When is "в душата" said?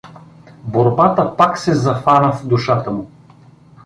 2.33-2.91